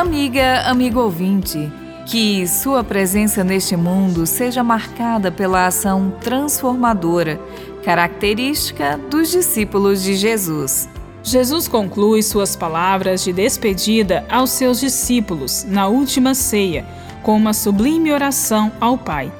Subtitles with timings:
[0.00, 1.70] Amiga, amigo ouvinte,
[2.06, 7.38] que sua presença neste mundo seja marcada pela ação transformadora,
[7.84, 10.88] característica dos discípulos de Jesus.
[11.22, 16.86] Jesus conclui suas palavras de despedida aos seus discípulos na última ceia
[17.22, 19.30] com uma sublime oração ao Pai.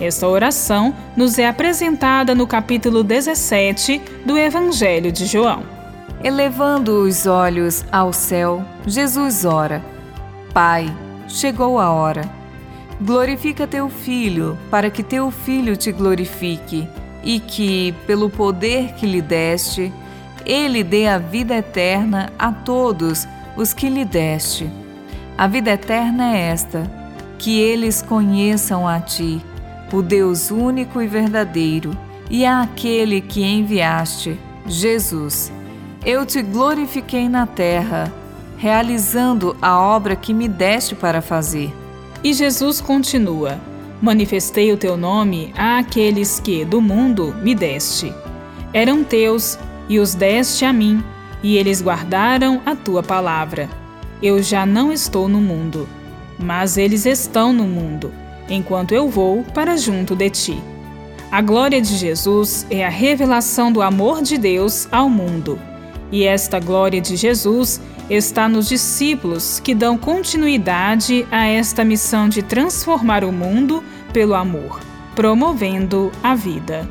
[0.00, 5.62] Esta oração nos é apresentada no capítulo 17 do Evangelho de João.
[6.24, 9.96] Elevando os olhos ao céu, Jesus ora:
[10.60, 10.92] Pai,
[11.28, 12.28] chegou a hora.
[13.00, 16.88] Glorifica teu filho, para que teu filho te glorifique,
[17.22, 19.92] e que, pelo poder que lhe deste,
[20.44, 23.24] ele dê a vida eterna a todos
[23.56, 24.68] os que lhe deste.
[25.38, 26.90] A vida eterna é esta:
[27.38, 29.40] que eles conheçam a ti,
[29.92, 31.96] o Deus único e verdadeiro,
[32.28, 35.52] e a aquele que enviaste, Jesus.
[36.04, 38.12] Eu te glorifiquei na terra,
[38.58, 41.72] realizando a obra que me deste para fazer.
[42.22, 43.58] E Jesus continua:
[44.02, 48.12] Manifestei o teu nome àqueles que, do mundo, me deste.
[48.72, 51.02] Eram teus e os deste a mim,
[51.42, 53.68] e eles guardaram a tua palavra.
[54.20, 55.88] Eu já não estou no mundo,
[56.38, 58.12] mas eles estão no mundo,
[58.50, 60.62] enquanto eu vou para junto de ti.
[61.30, 65.58] A glória de Jesus é a revelação do amor de Deus ao mundo.
[66.10, 72.42] E esta glória de Jesus está nos discípulos que dão continuidade a esta missão de
[72.42, 74.80] transformar o mundo pelo amor,
[75.14, 76.88] promovendo a vida.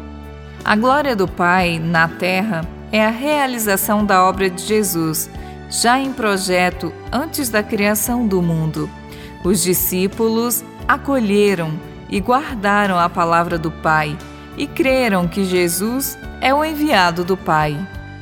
[0.63, 5.29] A glória do Pai na terra é a realização da obra de Jesus,
[5.69, 8.89] já em projeto antes da criação do mundo.
[9.43, 11.73] Os discípulos acolheram
[12.09, 14.17] e guardaram a palavra do Pai
[14.57, 17.77] e creram que Jesus é o enviado do Pai.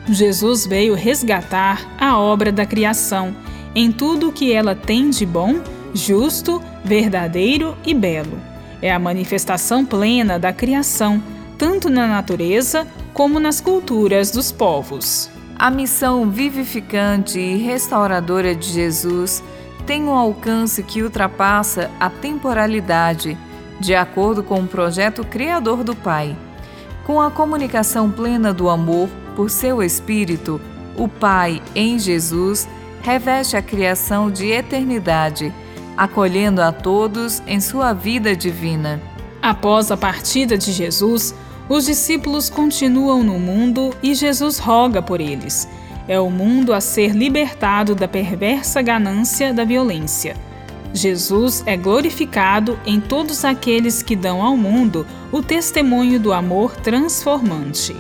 [0.08, 3.36] Jesus veio resgatar a obra da criação
[3.74, 5.56] em tudo o que ela tem de bom,
[5.94, 8.40] justo, verdadeiro e belo.
[8.82, 11.22] É a manifestação plena da criação,
[11.58, 15.30] tanto na natureza como nas culturas dos povos.
[15.58, 19.44] A missão vivificante e restauradora de Jesus
[19.86, 23.38] tem um alcance que ultrapassa a temporalidade,
[23.80, 26.36] de acordo com o projeto criador do Pai.
[27.06, 30.60] Com a comunicação plena do amor por seu Espírito,
[30.98, 32.68] o Pai, em Jesus,
[33.02, 35.54] reveste a criação de eternidade,
[35.96, 39.02] acolhendo a todos em sua vida divina.
[39.42, 41.36] Após a partida de Jesus,
[41.70, 45.68] os discípulos continuam no mundo e Jesus roga por eles.
[46.08, 50.36] É o mundo a ser libertado da perversa ganância da violência.
[50.94, 57.96] Jesus é glorificado em todos aqueles que dão ao mundo o testemunho do amor transformante.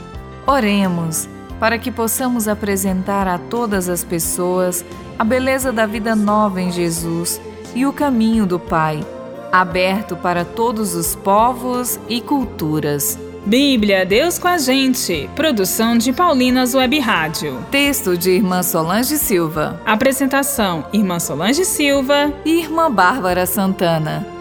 [0.47, 1.27] Oremos
[1.59, 4.83] para que possamos apresentar a todas as pessoas
[5.17, 7.39] a beleza da vida nova em Jesus
[7.73, 9.05] e o caminho do Pai,
[9.51, 13.17] aberto para todos os povos e culturas.
[13.45, 15.29] Bíblia, Deus com a gente.
[15.35, 17.63] Produção de Paulinas Web Rádio.
[17.69, 19.79] Texto de Irmã Solange Silva.
[19.85, 24.34] Apresentação: Irmã Solange Silva e Irmã Bárbara Santana.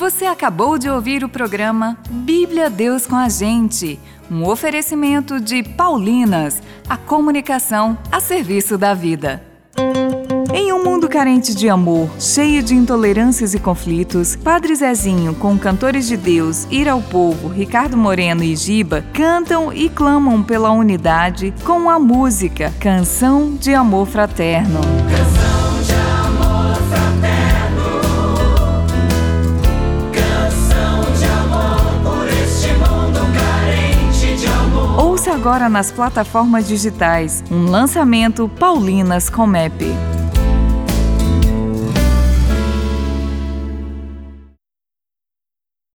[0.00, 4.00] Você acabou de ouvir o programa Bíblia Deus com a gente,
[4.30, 9.44] um oferecimento de Paulinas, a comunicação a serviço da vida.
[10.54, 16.08] Em um mundo carente de amor, cheio de intolerâncias e conflitos, Padre Zezinho, com cantores
[16.08, 21.90] de Deus, Ir ao Povo, Ricardo Moreno e Giba, cantam e clamam pela unidade com
[21.90, 24.80] a música Canção de Amor Fraterno.
[25.14, 25.39] Canção
[35.40, 40.19] agora nas plataformas digitais um lançamento Paulinas Comep.